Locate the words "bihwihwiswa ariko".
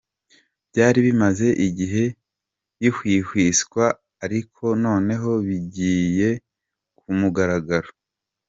2.79-4.63